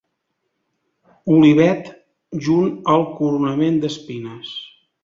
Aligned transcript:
Olivet, 1.35 1.93
junt 2.49 2.75
al 2.95 3.07
coronament 3.21 3.79
d'espines. 3.87 4.61